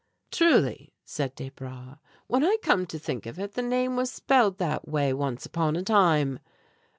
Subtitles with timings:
[0.31, 4.87] "Truly," said Desbra, "when I come to think of it, the name was spelled that
[4.87, 6.39] way once upon a time!"